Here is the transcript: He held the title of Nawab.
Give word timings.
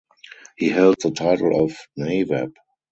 He 0.57 0.69
held 0.69 0.95
the 0.99 1.11
title 1.11 1.63
of 1.63 1.77
Nawab. 1.95 2.55